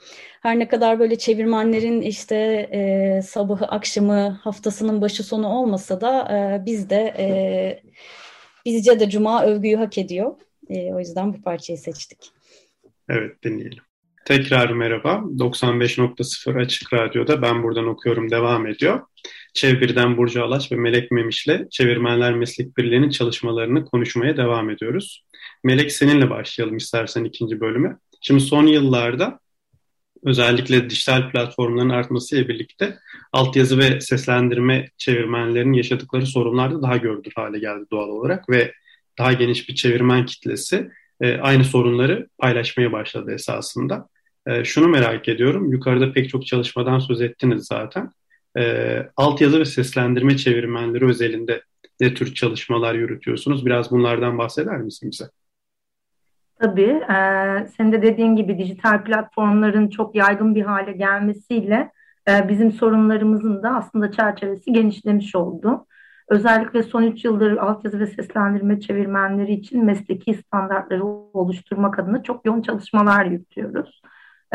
Her 0.42 0.58
ne 0.58 0.68
kadar 0.68 0.98
böyle 0.98 1.16
çevirmenlerin 1.16 2.00
işte 2.00 3.22
sabahı, 3.26 3.64
akşamı, 3.64 4.28
haftasının 4.28 5.00
başı 5.00 5.22
sonu 5.22 5.48
olmasa 5.48 6.00
da 6.00 6.62
biz 6.66 6.90
de 6.90 7.82
Bizce 8.66 9.00
de 9.00 9.10
Cuma 9.10 9.44
övgüyü 9.44 9.76
hak 9.76 9.98
ediyor. 9.98 10.34
E, 10.68 10.94
o 10.94 10.98
yüzden 10.98 11.34
bu 11.34 11.42
parçayı 11.42 11.78
seçtik. 11.78 12.18
Evet 13.08 13.44
dinleyelim. 13.44 13.82
Tekrar 14.24 14.70
merhaba. 14.70 15.22
95.0 15.38 16.62
Açık 16.62 16.92
Radyo'da 16.92 17.42
Ben 17.42 17.62
Buradan 17.62 17.86
Okuyorum 17.86 18.30
devam 18.30 18.66
ediyor. 18.66 19.00
Çeviriden 19.54 20.16
Burcu 20.16 20.44
Alaç 20.44 20.72
ve 20.72 20.76
Melek 20.76 21.10
Memiş'le 21.10 21.70
Çevirmenler 21.70 22.34
Meslek 22.34 22.76
Birliği'nin 22.76 23.10
çalışmalarını 23.10 23.84
konuşmaya 23.84 24.36
devam 24.36 24.70
ediyoruz. 24.70 25.24
Melek 25.64 25.92
seninle 25.92 26.30
başlayalım 26.30 26.76
istersen 26.76 27.24
ikinci 27.24 27.60
bölümü. 27.60 27.98
Şimdi 28.20 28.40
son 28.40 28.66
yıllarda 28.66 29.38
özellikle 30.24 30.90
dijital 30.90 31.30
platformların 31.30 31.88
artmasıyla 31.88 32.48
birlikte 32.48 32.98
altyazı 33.32 33.78
ve 33.78 34.00
seslendirme 34.00 34.88
çevirmenlerinin 34.96 35.72
yaşadıkları 35.72 36.26
sorunlar 36.26 36.72
da 36.72 36.82
daha 36.82 36.96
görülür 36.96 37.32
hale 37.36 37.58
geldi 37.58 37.84
doğal 37.92 38.08
olarak 38.08 38.48
ve 38.50 38.72
daha 39.18 39.32
geniş 39.32 39.68
bir 39.68 39.74
çevirmen 39.74 40.26
kitlesi 40.26 40.90
e, 41.20 41.38
aynı 41.38 41.64
sorunları 41.64 42.28
paylaşmaya 42.38 42.92
başladı 42.92 43.32
esasında. 43.32 44.08
E, 44.46 44.64
şunu 44.64 44.88
merak 44.88 45.28
ediyorum, 45.28 45.72
yukarıda 45.72 46.12
pek 46.12 46.30
çok 46.30 46.46
çalışmadan 46.46 46.98
söz 46.98 47.20
ettiniz 47.20 47.66
zaten. 47.66 48.10
E, 48.58 48.96
altyazı 49.16 49.60
ve 49.60 49.64
seslendirme 49.64 50.36
çevirmenleri 50.36 51.06
özelinde 51.06 51.62
ne 52.00 52.14
tür 52.14 52.34
çalışmalar 52.34 52.94
yürütüyorsunuz? 52.94 53.66
Biraz 53.66 53.90
bunlardan 53.90 54.38
bahseder 54.38 54.78
misin 54.78 55.10
bize? 55.10 55.24
Tabii, 56.62 57.02
e, 57.10 57.14
senin 57.76 57.92
de 57.92 58.02
dediğin 58.02 58.36
gibi 58.36 58.58
dijital 58.58 59.04
platformların 59.04 59.88
çok 59.88 60.14
yaygın 60.14 60.54
bir 60.54 60.62
hale 60.62 60.92
gelmesiyle 60.92 61.90
e, 62.28 62.48
bizim 62.48 62.72
sorunlarımızın 62.72 63.62
da 63.62 63.76
aslında 63.76 64.12
çerçevesi 64.12 64.72
genişlemiş 64.72 65.34
oldu. 65.34 65.86
Özellikle 66.28 66.82
son 66.82 67.02
üç 67.02 67.24
yıldır 67.24 67.56
altyazı 67.56 67.98
ve 68.00 68.06
seslendirme 68.06 68.80
çevirmenleri 68.80 69.52
için 69.52 69.84
mesleki 69.84 70.34
standartları 70.34 71.04
oluşturmak 71.04 71.98
adına 71.98 72.22
çok 72.22 72.46
yoğun 72.46 72.62
çalışmalar 72.62 73.24
yürütüyoruz. 73.24 74.02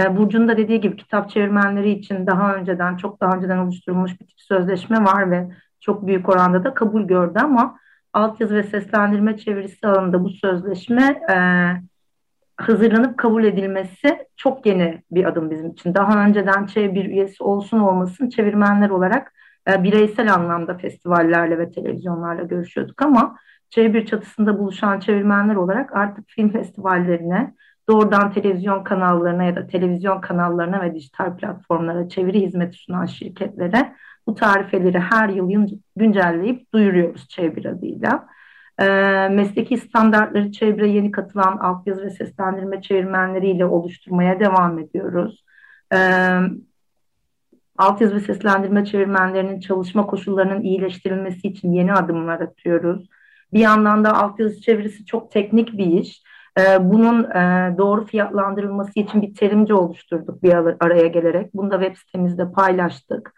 E, 0.01 0.17
Burcu'nun 0.17 0.47
da 0.47 0.57
dediği 0.57 0.81
gibi 0.81 0.95
kitap 0.95 1.29
çevirmenleri 1.29 1.89
için 1.91 2.27
daha 2.27 2.55
önceden, 2.55 2.97
çok 2.97 3.21
daha 3.21 3.35
önceden 3.35 3.57
oluşturulmuş 3.57 4.21
bir 4.21 4.33
sözleşme 4.37 4.97
var 5.05 5.31
ve 5.31 5.49
çok 5.79 6.07
büyük 6.07 6.29
oranda 6.29 6.63
da 6.63 6.73
kabul 6.73 7.03
gördü 7.03 7.39
ama 7.43 7.77
altyazı 8.13 8.55
ve 8.55 8.63
seslendirme 8.63 9.37
çevirisi 9.37 9.87
alanında 9.87 10.23
bu 10.23 10.29
sözleşme 10.29 11.21
e, 11.31 11.37
hazırlanıp 12.57 13.17
kabul 13.17 13.43
edilmesi 13.43 14.27
çok 14.37 14.65
yeni 14.65 15.03
bir 15.11 15.25
adım 15.25 15.51
bizim 15.51 15.71
için. 15.71 15.93
Daha 15.93 16.25
önceden 16.25 16.65
çevir 16.65 17.05
üyesi 17.05 17.43
olsun 17.43 17.79
olmasın 17.79 18.29
çevirmenler 18.29 18.89
olarak 18.89 19.33
e, 19.69 19.83
bireysel 19.83 20.33
anlamda 20.33 20.77
festivallerle 20.77 21.57
ve 21.57 21.71
televizyonlarla 21.71 22.43
görüşüyorduk 22.43 23.01
ama 23.01 23.37
çevir 23.69 24.05
çatısında 24.05 24.59
buluşan 24.59 24.99
çevirmenler 24.99 25.55
olarak 25.55 25.95
artık 25.95 26.29
film 26.29 26.49
festivallerine, 26.49 27.53
doğrudan 27.89 28.31
televizyon 28.31 28.83
kanallarına 28.83 29.43
ya 29.43 29.55
da 29.55 29.67
televizyon 29.67 30.21
kanallarına 30.21 30.81
ve 30.81 30.95
dijital 30.95 31.37
platformlara 31.37 32.09
çeviri 32.09 32.41
hizmeti 32.41 32.77
sunan 32.77 33.05
şirketlere 33.05 33.95
bu 34.27 34.35
tarifeleri 34.35 34.99
her 34.99 35.29
yıl 35.29 35.67
güncelleyip 35.95 36.73
duyuruyoruz 36.73 37.27
çevir 37.29 37.65
adıyla. 37.65 38.27
E, 38.79 38.85
mesleki 39.31 39.77
standartları 39.77 40.51
çevre 40.51 40.87
yeni 40.87 41.11
katılan 41.11 41.57
altyazı 41.57 42.01
ve 42.01 42.09
seslendirme 42.09 42.81
çevirmenleriyle 42.81 43.65
oluşturmaya 43.65 44.39
devam 44.39 44.79
ediyoruz. 44.79 45.45
E, 45.93 45.97
altyazı 47.77 48.15
ve 48.15 48.19
seslendirme 48.19 48.85
çevirmenlerinin 48.85 49.59
çalışma 49.59 50.07
koşullarının 50.07 50.61
iyileştirilmesi 50.61 51.47
için 51.47 51.73
yeni 51.73 51.93
adımlar 51.93 52.39
atıyoruz. 52.39 53.09
Bir 53.53 53.59
yandan 53.59 54.03
da 54.03 54.13
altyazı 54.17 54.61
çevirisi 54.61 55.05
çok 55.05 55.31
teknik 55.31 55.77
bir 55.77 55.85
iş. 55.85 56.23
Bunun 56.79 57.23
doğru 57.77 58.05
fiyatlandırılması 58.05 58.99
için 58.99 59.21
bir 59.21 59.35
terimci 59.35 59.73
oluşturduk 59.73 60.43
bir 60.43 60.53
araya 60.79 61.07
gelerek. 61.07 61.53
Bunu 61.53 61.71
da 61.71 61.81
web 61.81 61.95
sitemizde 61.95 62.51
paylaştık. 62.51 63.33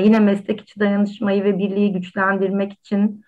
Yine 0.00 0.20
meslek 0.20 0.60
içi 0.60 0.80
dayanışmayı 0.80 1.44
ve 1.44 1.58
birliği 1.58 1.92
güçlendirmek 1.92 2.72
için 2.72 3.24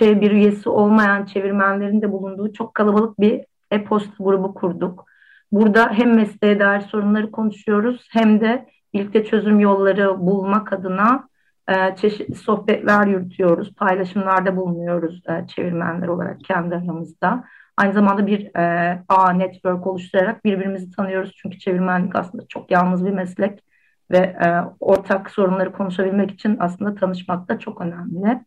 bir 0.00 0.30
üyesi 0.30 0.68
olmayan 0.68 1.24
çevirmenlerin 1.24 2.02
de 2.02 2.12
bulunduğu 2.12 2.52
çok 2.52 2.74
kalabalık 2.74 3.20
bir 3.20 3.44
e-posta 3.70 4.14
grubu 4.18 4.54
kurduk. 4.54 5.06
Burada 5.52 5.90
hem 5.92 6.14
mesleğe 6.16 6.60
dair 6.60 6.80
sorunları 6.80 7.30
konuşuyoruz 7.30 8.08
hem 8.10 8.40
de 8.40 8.66
birlikte 8.94 9.24
çözüm 9.24 9.60
yolları 9.60 10.18
bulmak 10.20 10.72
adına 10.72 11.28
e, 11.68 11.96
çeşitli 11.96 12.34
sohbetler 12.34 13.06
yürütüyoruz, 13.06 13.74
paylaşımlarda 13.74 14.56
bulunuyoruz 14.56 15.22
e, 15.28 15.46
çevirmenler 15.46 16.08
olarak 16.08 16.44
kendi 16.44 16.74
aramızda. 16.74 17.44
Aynı 17.76 17.92
zamanda 17.92 18.26
bir 18.26 18.56
e, 18.56 19.02
ağ 19.08 19.32
network 19.32 19.86
oluşturarak 19.86 20.44
birbirimizi 20.44 20.90
tanıyoruz. 20.90 21.32
Çünkü 21.36 21.58
çevirmenlik 21.58 22.16
aslında 22.16 22.46
çok 22.48 22.70
yalnız 22.70 23.04
bir 23.04 23.10
meslek 23.10 23.64
ve 24.10 24.18
e, 24.18 24.60
ortak 24.80 25.30
sorunları 25.30 25.72
konuşabilmek 25.72 26.30
için 26.30 26.56
aslında 26.60 26.94
tanışmak 26.94 27.48
da 27.48 27.58
çok 27.58 27.80
önemli. 27.80 28.40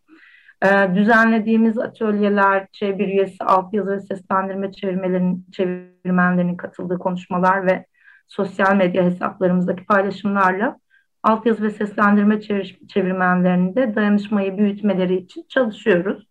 E, 0.66 0.96
düzenlediğimiz 0.96 1.80
atölyeler, 1.80 2.68
çevir 2.72 3.08
üyesi, 3.08 3.44
altyazı 3.44 3.92
ve 3.92 4.02
seslendirme 4.02 4.72
çevirmenlerinin 5.52 6.58
katıldığı 6.58 7.00
konuşmalar 7.00 7.66
ve 7.68 7.86
sosyal 8.28 8.76
medya 8.76 9.04
hesaplarımızdaki 9.04 9.86
paylaşımlarla 9.86 10.78
altyazı 11.24 11.64
ve 11.64 11.70
seslendirme 11.70 12.42
çevir, 12.42 12.80
çevirmenlerinde 12.88 13.96
dayanışmayı 13.96 14.58
büyütmeleri 14.58 15.16
için 15.16 15.46
çalışıyoruz. 15.50 16.28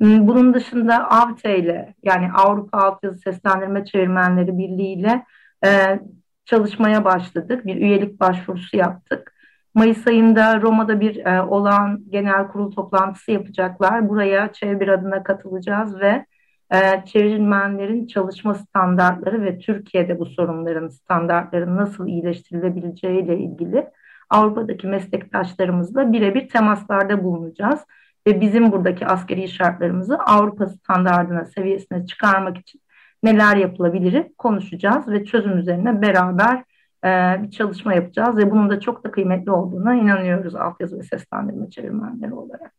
Hmm, 0.00 0.26
bunun 0.28 0.54
dışında 0.54 1.10
AVTE 1.10 1.58
ile 1.58 1.94
yani 2.02 2.32
Avrupa 2.32 2.78
Altyazı 2.78 3.18
Seslendirme 3.18 3.84
Çevirmenleri 3.84 4.58
Birliği 4.58 4.94
ile 4.94 5.24
e, 5.64 6.00
çalışmaya 6.44 7.04
başladık. 7.04 7.66
Bir 7.66 7.76
üyelik 7.76 8.20
başvurusu 8.20 8.76
yaptık. 8.76 9.37
Mayıs 9.74 10.06
ayında 10.06 10.60
Roma'da 10.60 11.00
bir 11.00 11.26
e, 11.26 11.42
olağan 11.42 12.00
genel 12.08 12.48
kurul 12.48 12.70
toplantısı 12.70 13.32
yapacaklar. 13.32 14.08
Buraya 14.08 14.52
çevir 14.52 14.88
adına 14.88 15.22
katılacağız 15.22 16.00
ve 16.00 16.26
e, 16.74 17.04
çevirmenlerin 17.06 18.06
çalışma 18.06 18.54
standartları 18.54 19.42
ve 19.42 19.58
Türkiye'de 19.58 20.18
bu 20.18 20.26
sorunların 20.26 20.88
standartları 20.88 21.76
nasıl 21.76 22.06
iyileştirilebileceği 22.06 23.24
ile 23.24 23.38
ilgili 23.38 23.86
Avrupa'daki 24.30 24.86
meslektaşlarımızla 24.86 26.12
birebir 26.12 26.48
temaslarda 26.48 27.24
bulunacağız 27.24 27.80
ve 28.26 28.40
bizim 28.40 28.72
buradaki 28.72 29.06
askeri 29.06 29.48
şartlarımızı 29.48 30.18
Avrupa 30.18 30.66
standartına 30.66 31.44
seviyesine 31.44 32.06
çıkarmak 32.06 32.58
için 32.58 32.80
neler 33.22 33.56
yapılabilir 33.56 34.26
konuşacağız 34.38 35.08
ve 35.08 35.24
çözüm 35.24 35.58
üzerine 35.58 36.02
beraber 36.02 36.64
bir 37.42 37.50
çalışma 37.50 37.94
yapacağız 37.94 38.36
ve 38.36 38.50
bunun 38.50 38.70
da 38.70 38.80
çok 38.80 39.04
da 39.04 39.10
kıymetli 39.10 39.50
olduğuna 39.50 39.94
inanıyoruz 39.94 40.54
altyazı 40.54 40.98
ve 40.98 41.02
seslendirme 41.02 41.70
çevirmenleri 41.70 42.34
olarak. 42.34 42.72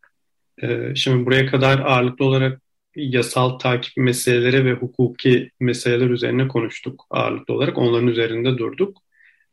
E, 0.61 0.95
şimdi 0.95 1.25
buraya 1.25 1.45
kadar 1.45 1.79
ağırlıklı 1.79 2.25
olarak 2.25 2.61
yasal 2.95 3.49
takip 3.49 3.97
meseleleri 3.97 4.65
ve 4.65 4.73
hukuki 4.73 5.51
meseleler 5.59 6.09
üzerine 6.09 6.47
konuştuk 6.47 7.05
ağırlıklı 7.09 7.53
olarak. 7.53 7.77
Onların 7.77 8.07
üzerinde 8.07 8.57
durduk. 8.57 8.97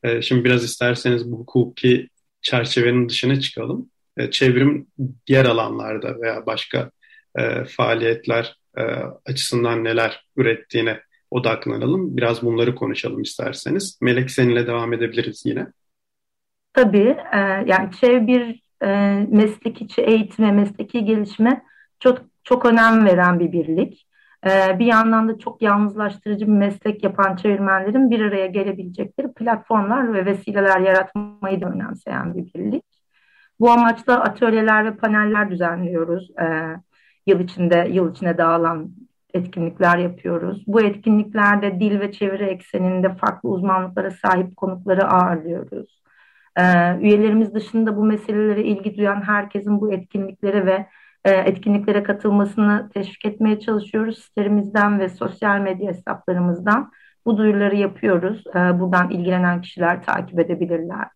E, 0.02 0.22
şimdi 0.22 0.44
biraz 0.44 0.64
isterseniz 0.64 1.32
bu 1.32 1.38
hukuki 1.38 2.08
çerçevenin 2.42 3.08
dışına 3.08 3.40
çıkalım. 3.40 3.90
E, 4.16 4.30
çevrim 4.30 4.86
diğer 5.26 5.44
alanlarda 5.44 6.20
veya 6.20 6.46
başka 6.46 6.90
e, 7.38 7.64
faaliyetler 7.64 8.56
e, 8.78 8.82
açısından 9.26 9.84
neler 9.84 10.24
ürettiğine 10.36 11.00
odaklanalım. 11.30 12.16
Biraz 12.16 12.42
bunları 12.42 12.74
konuşalım 12.74 13.22
isterseniz. 13.22 13.98
Melek 14.02 14.30
seninle 14.30 14.66
devam 14.66 14.92
edebiliriz 14.92 15.42
yine. 15.46 15.66
Tabii. 16.72 17.16
E, 17.32 17.38
yani 17.66 17.90
çevir 18.00 18.62
e, 18.82 18.88
meslek 19.30 19.82
içi 19.82 20.02
eğitime, 20.02 20.52
mesleki 20.52 21.04
gelişme 21.04 21.62
çok 22.00 22.18
çok 22.44 22.66
önem 22.66 23.06
veren 23.06 23.40
bir 23.40 23.52
birlik. 23.52 24.06
E, 24.46 24.78
bir 24.78 24.86
yandan 24.86 25.28
da 25.28 25.38
çok 25.38 25.62
yalnızlaştırıcı 25.62 26.46
bir 26.46 26.52
meslek 26.52 27.04
yapan 27.04 27.36
çevirmenlerin 27.36 28.10
bir 28.10 28.20
araya 28.20 28.46
gelebilecekleri 28.46 29.32
platformlar 29.32 30.14
ve 30.14 30.26
vesileler 30.26 30.80
yaratmayı 30.80 31.60
da 31.60 31.66
önemseyen 31.66 32.34
bir 32.34 32.54
birlik. 32.54 32.84
Bu 33.60 33.70
amaçla 33.70 34.20
atölyeler 34.20 34.84
ve 34.84 34.96
paneller 34.96 35.50
düzenliyoruz. 35.50 36.30
E, 36.30 36.76
yıl 37.26 37.40
içinde 37.40 37.88
yıl 37.90 38.12
içine 38.12 38.38
dağılan 38.38 38.90
etkinlikler 39.36 39.98
yapıyoruz. 39.98 40.64
Bu 40.66 40.82
etkinliklerde 40.82 41.80
dil 41.80 42.00
ve 42.00 42.12
çeviri 42.12 42.44
ekseninde 42.44 43.14
farklı 43.14 43.48
uzmanlıklara 43.48 44.10
sahip 44.10 44.56
konukları 44.56 45.08
ağırlıyoruz. 45.08 46.02
Ee, 46.56 46.62
üyelerimiz 47.00 47.54
dışında 47.54 47.96
bu 47.96 48.04
meselelere 48.04 48.62
ilgi 48.64 48.96
duyan 48.96 49.22
herkesin 49.22 49.80
bu 49.80 49.92
etkinliklere 49.92 50.66
ve 50.66 50.86
e, 51.24 51.30
etkinliklere 51.30 52.02
katılmasını 52.02 52.90
teşvik 52.94 53.24
etmeye 53.24 53.60
çalışıyoruz. 53.60 54.18
Sitelerimizden 54.18 55.00
ve 55.00 55.08
sosyal 55.08 55.60
medya 55.60 55.88
hesaplarımızdan 55.88 56.92
bu 57.26 57.38
duyuruları 57.38 57.76
yapıyoruz. 57.76 58.44
Ee, 58.54 58.80
buradan 58.80 59.10
ilgilenen 59.10 59.60
kişiler 59.60 60.02
takip 60.02 60.40
edebilirler. 60.40 61.08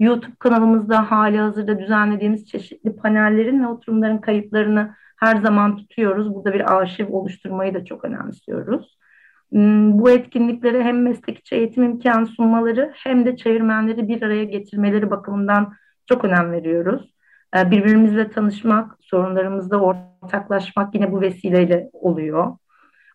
YouTube 0.00 0.36
kanalımızda 0.38 1.10
hali 1.10 1.38
hazırda 1.38 1.78
düzenlediğimiz 1.78 2.48
çeşitli 2.48 2.96
panellerin 2.96 3.62
ve 3.62 3.66
oturumların 3.66 4.18
kayıtlarını 4.18 4.94
her 5.16 5.36
zaman 5.36 5.76
tutuyoruz. 5.76 6.34
Burada 6.34 6.54
bir 6.54 6.74
arşiv 6.74 7.12
oluşturmayı 7.12 7.74
da 7.74 7.84
çok 7.84 8.04
önemsiyoruz. 8.04 8.98
Hmm, 9.52 9.98
bu 9.98 10.10
etkinliklere 10.10 10.82
hem 10.82 11.02
meslek 11.02 11.52
eğitim 11.52 11.82
imkanı 11.82 12.26
sunmaları 12.26 12.92
hem 12.94 13.26
de 13.26 13.36
çevirmenleri 13.36 14.08
bir 14.08 14.22
araya 14.22 14.44
getirmeleri 14.44 15.10
bakımından 15.10 15.72
çok 16.06 16.24
önem 16.24 16.52
veriyoruz. 16.52 17.14
Ee, 17.56 17.70
birbirimizle 17.70 18.30
tanışmak, 18.30 18.96
sorunlarımızda 19.00 19.80
ortaklaşmak 19.80 20.94
yine 20.94 21.12
bu 21.12 21.20
vesileyle 21.20 21.90
oluyor. 21.92 22.56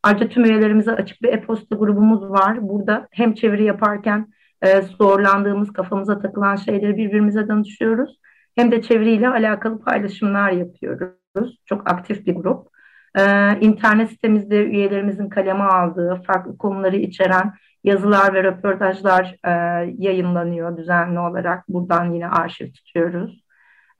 Ayrıca 0.03 0.29
tüm 0.29 0.45
üyelerimize 0.45 0.91
açık 0.91 1.21
bir 1.21 1.33
e-posta 1.33 1.75
grubumuz 1.75 2.29
var. 2.31 2.69
Burada 2.69 3.07
hem 3.11 3.33
çeviri 3.33 3.63
yaparken 3.63 4.27
e, 4.61 4.81
zorlandığımız, 4.81 5.73
kafamıza 5.73 6.19
takılan 6.19 6.55
şeyleri 6.55 6.97
birbirimize 6.97 7.47
danışıyoruz. 7.47 8.19
Hem 8.55 8.71
de 8.71 8.81
çeviriyle 8.81 9.29
alakalı 9.29 9.81
paylaşımlar 9.81 10.51
yapıyoruz 10.51 11.57
çok 11.65 11.91
aktif 11.91 12.25
bir 12.27 12.35
grup. 12.35 12.67
Ee, 13.15 13.59
internet 13.61 14.09
sitemizde 14.09 14.65
üyelerimizin 14.65 15.29
kaleme 15.29 15.63
aldığı 15.63 16.21
farklı 16.27 16.57
konuları 16.57 16.95
içeren 16.95 17.53
yazılar 17.83 18.33
ve 18.33 18.43
röportajlar 18.43 19.35
e, 19.45 19.51
yayınlanıyor 19.97 20.77
düzenli 20.77 21.19
olarak. 21.19 21.69
Buradan 21.69 22.13
yine 22.13 22.27
arşiv 22.27 22.73
tutuyoruz. 22.73 23.43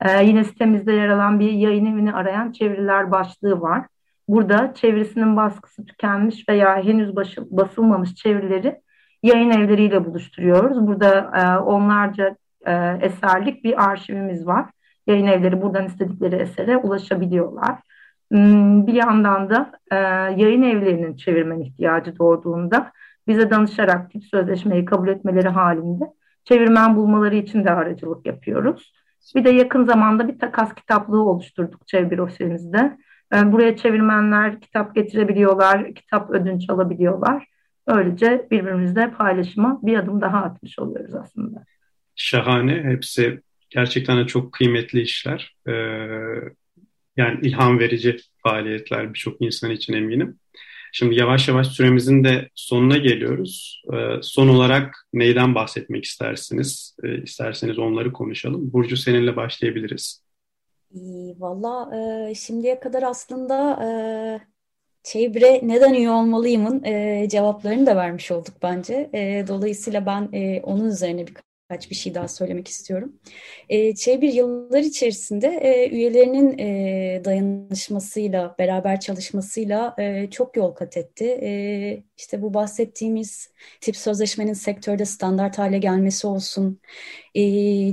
Ee, 0.00 0.24
yine 0.24 0.44
sitemizde 0.44 0.92
yer 0.92 1.08
alan 1.08 1.40
bir 1.40 1.50
yayın 1.50 1.86
evini 1.86 2.12
arayan 2.14 2.52
çeviriler 2.52 3.10
başlığı 3.10 3.60
var. 3.60 3.86
Burada 4.28 4.74
çevirisinin 4.74 5.36
baskısı 5.36 5.86
tükenmiş 5.86 6.48
veya 6.48 6.84
henüz 6.84 7.16
basılmamış 7.50 8.14
çevirileri 8.14 8.80
yayın 9.22 9.50
evleriyle 9.50 10.04
buluşturuyoruz. 10.04 10.86
Burada 10.86 11.30
e, 11.36 11.58
onlarca 11.58 12.36
e, 12.66 12.72
eserlik 13.00 13.64
bir 13.64 13.90
arşivimiz 13.90 14.46
var 14.46 14.66
yayın 15.06 15.26
evleri 15.26 15.62
buradan 15.62 15.86
istedikleri 15.86 16.36
esere 16.36 16.76
ulaşabiliyorlar. 16.76 17.78
Hmm, 18.32 18.86
bir 18.86 18.92
yandan 18.94 19.50
da 19.50 19.72
e, 19.90 19.96
yayın 20.42 20.62
evlerinin 20.62 21.16
çevirmen 21.16 21.60
ihtiyacı 21.60 22.18
doğduğunda 22.18 22.92
bize 23.26 23.50
danışarak 23.50 24.10
tip 24.10 24.24
sözleşmeyi 24.24 24.84
kabul 24.84 25.08
etmeleri 25.08 25.48
halinde 25.48 26.04
çevirmen 26.44 26.96
bulmaları 26.96 27.36
için 27.36 27.64
de 27.64 27.70
aracılık 27.70 28.26
yapıyoruz. 28.26 28.92
Bir 29.36 29.44
de 29.44 29.50
yakın 29.50 29.84
zamanda 29.84 30.28
bir 30.28 30.38
takas 30.38 30.74
kitaplığı 30.74 31.22
oluşturduk 31.22 31.86
çevir 31.86 32.18
ofisimizde. 32.18 32.98
E, 33.34 33.52
buraya 33.52 33.76
çevirmenler 33.76 34.60
kitap 34.60 34.94
getirebiliyorlar, 34.94 35.94
kitap 35.94 36.30
ödünç 36.30 36.70
alabiliyorlar. 36.70 37.46
Böylece 37.88 38.46
birbirimizle 38.50 39.10
paylaşıma 39.10 39.80
bir 39.82 39.98
adım 39.98 40.20
daha 40.20 40.38
atmış 40.38 40.78
oluyoruz 40.78 41.14
aslında. 41.14 41.64
Şahane. 42.16 42.82
Hepsi 42.82 43.40
gerçekten 43.70 44.18
de 44.18 44.26
çok 44.26 44.52
kıymetli 44.52 45.00
işler. 45.00 45.56
Ee, 45.68 45.72
yani 47.16 47.38
ilham 47.42 47.78
verici 47.78 48.16
faaliyetler 48.42 49.14
birçok 49.14 49.42
insan 49.42 49.70
için 49.70 49.92
eminim. 49.92 50.38
Şimdi 50.92 51.14
yavaş 51.14 51.48
yavaş 51.48 51.66
süremizin 51.66 52.24
de 52.24 52.48
sonuna 52.54 52.96
geliyoruz. 52.96 53.82
Ee, 53.94 54.16
son 54.22 54.48
olarak 54.48 55.06
neyden 55.12 55.54
bahsetmek 55.54 56.04
istersiniz? 56.04 56.96
Ee, 57.04 57.22
isterseniz 57.22 57.78
onları 57.78 58.12
konuşalım. 58.12 58.72
Burcu 58.72 58.96
seninle 58.96 59.36
başlayabiliriz. 59.36 60.22
Valla 61.38 61.96
e, 61.96 62.34
şimdiye 62.34 62.80
kadar 62.80 63.02
aslında 63.02 63.84
e, 63.84 63.88
çevre 65.02 65.60
neden 65.62 65.94
üye 65.94 66.10
olmalıyımın 66.10 66.84
e, 66.84 67.28
cevaplarını 67.28 67.86
da 67.86 67.96
vermiş 67.96 68.30
olduk 68.30 68.54
bence. 68.62 69.10
E, 69.14 69.44
dolayısıyla 69.48 70.06
ben 70.06 70.28
e, 70.32 70.60
onun 70.62 70.84
üzerine 70.84 71.26
bir 71.26 71.34
birkaç 71.72 71.90
bir 71.90 71.96
şey 71.96 72.14
daha 72.14 72.28
söylemek 72.28 72.68
istiyorum. 72.68 73.12
E, 73.68 73.94
Çevir 73.94 74.32
yıllar 74.32 74.80
içerisinde 74.80 75.46
e, 75.48 75.90
üyelerinin 75.90 76.58
e, 76.58 77.24
dayanışmasıyla, 77.24 78.54
beraber 78.58 79.00
çalışmasıyla 79.00 79.94
e, 79.98 80.30
çok 80.30 80.56
yol 80.56 80.72
kat 80.72 80.96
etti. 80.96 81.24
E, 81.24 82.02
işte 82.18 82.42
bu 82.42 82.54
bahsettiğimiz 82.54 83.50
tip 83.80 83.96
sözleşmenin 83.96 84.52
sektörde 84.52 85.04
standart 85.04 85.58
hale 85.58 85.78
gelmesi 85.78 86.26
olsun, 86.26 86.80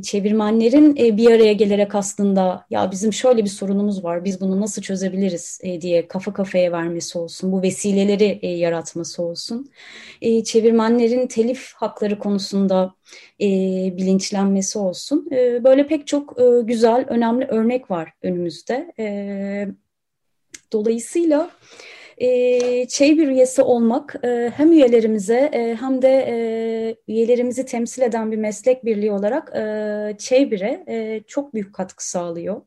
çevirmenlerin 0.03 0.95
bir 0.95 1.31
araya 1.31 1.53
gelerek 1.53 1.95
aslında 1.95 2.65
ya 2.69 2.91
bizim 2.91 3.13
şöyle 3.13 3.43
bir 3.43 3.49
sorunumuz 3.49 4.03
var, 4.03 4.25
biz 4.25 4.41
bunu 4.41 4.61
nasıl 4.61 4.81
çözebiliriz 4.81 5.61
diye 5.81 6.07
kafa 6.07 6.33
kafaya 6.33 6.71
vermesi 6.71 7.17
olsun, 7.17 7.51
bu 7.51 7.61
vesileleri 7.61 8.47
yaratması 8.47 9.23
olsun. 9.23 9.71
Çevirmenlerin 10.45 11.27
telif 11.27 11.73
hakları 11.75 12.19
konusunda 12.19 12.93
e, 13.39 13.47
bilinçlenmesi 13.97 14.79
olsun. 14.79 15.27
E, 15.31 15.63
böyle 15.63 15.87
pek 15.87 16.07
çok 16.07 16.41
e, 16.41 16.61
güzel, 16.63 17.05
önemli 17.07 17.45
örnek 17.45 17.91
var 17.91 18.13
önümüzde. 18.21 18.93
E, 18.99 19.67
dolayısıyla 20.73 21.49
e, 22.21 22.87
bir 22.99 23.27
üyesi 23.27 23.61
olmak 23.61 24.15
e, 24.23 24.51
hem 24.55 24.71
üyelerimize 24.71 25.49
e, 25.53 25.75
hem 25.75 26.01
de 26.01 26.25
e, 26.27 26.35
üyelerimizi 27.07 27.65
temsil 27.65 28.01
eden 28.01 28.31
bir 28.31 28.37
meslek 28.37 28.85
birliği 28.85 29.11
olarak 29.11 29.55
e, 29.55 30.17
Çeybir'e 30.17 30.83
e, 30.87 31.23
çok 31.27 31.53
büyük 31.53 31.75
katkı 31.75 32.09
sağlıyor. 32.09 32.61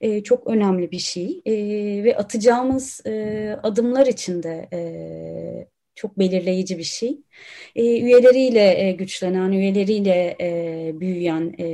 E, 0.00 0.22
çok 0.22 0.46
önemli 0.46 0.90
bir 0.90 0.98
şey 0.98 1.42
e, 1.46 1.54
ve 2.04 2.16
atacağımız 2.16 3.06
e, 3.06 3.56
adımlar 3.62 4.06
için 4.06 4.42
de 4.42 4.68
e, 4.72 4.80
çok 5.98 6.18
belirleyici 6.18 6.78
bir 6.78 6.82
şey. 6.82 7.18
E, 7.76 8.00
üyeleriyle 8.00 8.88
e, 8.88 8.92
güçlenen, 8.92 9.52
üyeleriyle 9.52 10.36
e, 10.40 11.00
büyüyen 11.00 11.54
e, 11.58 11.66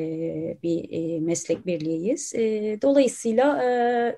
bir 0.62 0.86
e, 0.90 1.20
meslek 1.20 1.66
birliğiyiz. 1.66 2.34
E, 2.34 2.42
dolayısıyla 2.82 3.62
e, 3.64 3.68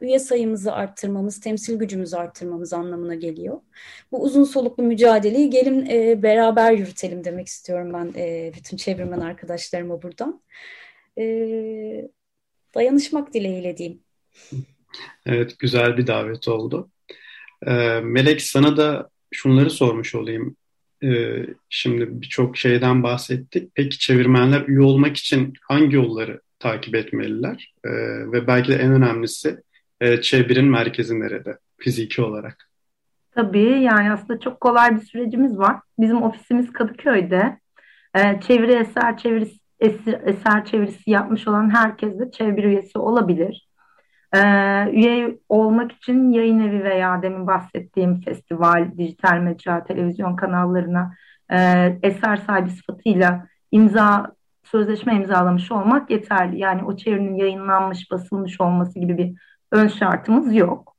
üye 0.00 0.18
sayımızı 0.18 0.72
arttırmamız, 0.72 1.40
temsil 1.40 1.78
gücümüzü 1.78 2.16
arttırmamız 2.16 2.72
anlamına 2.72 3.14
geliyor. 3.14 3.60
Bu 4.12 4.22
uzun 4.22 4.44
soluklu 4.44 4.82
mücadeleyi 4.82 5.50
gelin 5.50 5.86
e, 5.90 6.22
beraber 6.22 6.72
yürütelim 6.72 7.24
demek 7.24 7.46
istiyorum 7.46 7.92
ben 7.92 8.20
e, 8.20 8.52
bütün 8.56 8.76
çevirmen 8.76 9.20
arkadaşlarıma 9.20 10.02
buradan. 10.02 10.42
E, 11.18 11.24
dayanışmak 12.74 13.34
dileğiyle 13.34 13.76
diyeyim. 13.76 14.00
Evet, 15.26 15.58
güzel 15.58 15.96
bir 15.96 16.06
davet 16.06 16.48
oldu. 16.48 16.90
Ee, 17.66 18.00
Melek 18.00 18.42
sana 18.42 18.76
da 18.76 19.10
şunları 19.36 19.70
sormuş 19.70 20.14
olayım. 20.14 20.56
Ee, 21.02 21.46
şimdi 21.68 22.20
birçok 22.20 22.56
şeyden 22.56 23.02
bahsettik. 23.02 23.70
Peki 23.74 23.98
çevirmenler 23.98 24.64
üye 24.66 24.80
olmak 24.80 25.16
için 25.16 25.52
hangi 25.62 25.96
yolları 25.96 26.40
takip 26.58 26.94
etmeliler? 26.94 27.74
Ee, 27.84 27.90
ve 28.32 28.46
belki 28.46 28.72
de 28.72 28.76
en 28.76 28.92
önemlisi 28.92 29.62
e, 30.00 30.20
çevirin 30.20 30.66
merkezi 30.70 31.20
nerede 31.20 31.58
fiziki 31.78 32.22
olarak? 32.22 32.70
Tabii 33.30 33.82
yani 33.82 34.12
aslında 34.12 34.40
çok 34.40 34.60
kolay 34.60 34.96
bir 34.96 35.00
sürecimiz 35.00 35.58
var. 35.58 35.76
Bizim 35.98 36.22
ofisimiz 36.22 36.72
Kadıköy'de. 36.72 37.58
Ee, 38.14 38.40
çeviri 38.46 38.72
eser 38.72 39.16
çevirisi 39.16 39.60
eser, 40.24 40.64
çevirisi 40.64 41.10
yapmış 41.10 41.48
olan 41.48 41.74
herkes 41.74 42.18
de 42.18 42.30
çeviri 42.30 42.66
üyesi 42.66 42.98
olabilir. 42.98 43.65
Ee, 44.34 44.38
üye 44.90 45.38
olmak 45.48 45.92
için 45.92 46.32
yayın 46.32 46.60
evi 46.60 46.84
veya 46.84 47.22
demin 47.22 47.46
bahsettiğim 47.46 48.20
festival, 48.20 48.98
dijital 48.98 49.38
mecra, 49.38 49.84
televizyon 49.84 50.36
kanallarına 50.36 51.14
e, 51.52 51.58
eser 52.02 52.36
sahibi 52.36 52.70
sıfatıyla 52.70 53.46
imza 53.70 54.36
sözleşme 54.64 55.14
imzalamış 55.14 55.72
olmak 55.72 56.10
yeterli. 56.10 56.58
Yani 56.58 56.84
o 56.84 56.96
çevirinin 56.96 57.34
yayınlanmış, 57.34 58.10
basılmış 58.10 58.60
olması 58.60 58.98
gibi 58.98 59.18
bir 59.18 59.34
ön 59.72 59.88
şartımız 59.88 60.54
yok. 60.54 60.96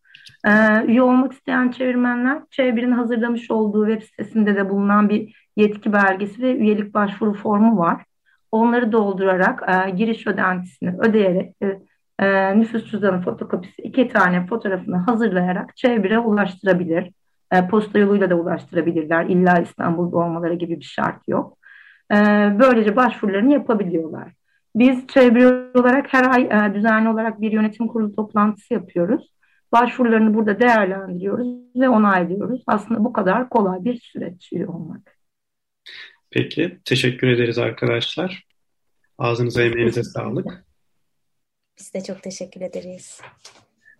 Ee, 0.47 0.83
üye 0.85 1.01
olmak 1.01 1.33
isteyen 1.33 1.71
çevirmenler 1.71 2.41
çevirinin 2.51 2.91
hazırlamış 2.91 3.51
olduğu 3.51 3.87
web 3.87 4.01
sitesinde 4.01 4.55
de 4.55 4.69
bulunan 4.69 5.09
bir 5.09 5.49
yetki 5.55 5.93
belgesi 5.93 6.41
ve 6.41 6.55
üyelik 6.55 6.93
başvuru 6.93 7.33
formu 7.33 7.77
var. 7.77 8.03
Onları 8.51 8.91
doldurarak 8.91 9.63
e, 9.69 9.89
giriş 9.89 10.27
ödentisini 10.27 10.97
ödeyerek 10.99 11.55
e, 11.63 11.79
e, 12.19 12.59
nüfus 12.59 12.91
cüzdanı 12.91 13.21
fotokopisi 13.21 13.81
iki 13.81 14.07
tane 14.07 14.45
fotoğrafını 14.45 14.97
hazırlayarak 14.97 15.77
çevire 15.77 16.19
ulaştırabilir. 16.19 17.11
E, 17.51 17.67
posta 17.67 17.99
yoluyla 17.99 18.29
da 18.29 18.35
ulaştırabilirler. 18.35 19.25
İlla 19.25 19.59
İstanbul'da 19.59 20.17
olmaları 20.17 20.53
gibi 20.53 20.79
bir 20.79 20.85
şart 20.85 21.27
yok. 21.27 21.57
E, 22.11 22.15
böylece 22.59 22.95
başvurularını 22.95 23.53
yapabiliyorlar. 23.53 24.33
Biz 24.75 25.07
çevre 25.07 25.47
olarak 25.79 26.13
her 26.13 26.35
ay 26.35 26.41
e, 26.43 26.73
düzenli 26.73 27.09
olarak 27.09 27.41
bir 27.41 27.51
yönetim 27.51 27.87
kurulu 27.87 28.15
toplantısı 28.15 28.73
yapıyoruz. 28.73 29.31
Başvurularını 29.71 30.33
burada 30.33 30.59
değerlendiriyoruz 30.59 31.47
ve 31.75 31.89
onaylıyoruz. 31.89 32.63
Aslında 32.67 33.03
bu 33.03 33.13
kadar 33.13 33.49
kolay 33.49 33.83
bir 33.83 33.99
süreç 33.99 34.53
olmak. 34.67 35.17
Peki, 36.31 36.79
teşekkür 36.85 37.27
ederiz 37.27 37.57
arkadaşlar. 37.57 38.43
Ağzınıza 39.17 39.61
emeğinize 39.63 40.03
sağlık. 40.03 40.66
Biz 41.79 41.93
de 41.93 42.03
çok 42.03 42.23
teşekkür 42.23 42.61
ederiz. 42.61 43.21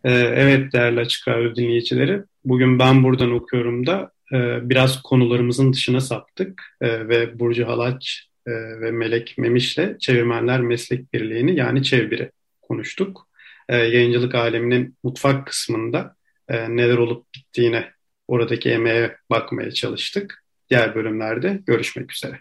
Ee, 0.03 0.11
evet 0.11 0.73
değerli 0.73 0.99
Açık 0.99 1.27
Radyo 1.27 1.55
dinleyicileri, 1.55 2.21
bugün 2.45 2.79
ben 2.79 3.03
buradan 3.03 3.31
okuyorum 3.31 3.87
da 3.87 4.11
e, 4.33 4.69
biraz 4.69 5.01
konularımızın 5.01 5.73
dışına 5.73 6.01
saptık 6.01 6.75
e, 6.81 7.07
ve 7.09 7.39
Burcu 7.39 7.67
Halaç 7.67 8.29
e, 8.47 8.51
ve 8.51 8.91
Melek 8.91 9.37
Memiş'le 9.37 9.99
Çevirmenler 9.99 10.61
Meslek 10.61 11.13
Birliği'ni 11.13 11.55
yani 11.55 11.83
Çevbir'i 11.83 12.31
konuştuk. 12.61 13.27
Yayıncılık 13.69 14.35
aleminin 14.35 14.97
mutfak 15.03 15.47
kısmında 15.47 16.15
neler 16.49 16.97
olup 16.97 17.25
bittiğine, 17.35 17.91
oradaki 18.27 18.69
emeğe 18.69 19.17
bakmaya 19.29 19.71
çalıştık. 19.71 20.43
Diğer 20.69 20.95
bölümlerde 20.95 21.59
görüşmek 21.65 22.13
üzere. 22.13 22.39